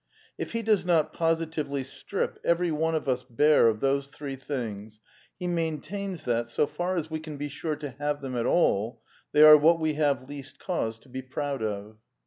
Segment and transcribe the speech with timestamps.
[0.35, 4.99] If he does not positively strip every one of us bare of those three things,
[5.37, 9.03] he maintains that, so far as we can be said to have them at all,
[9.31, 11.97] they are what we have least cause to be proud of.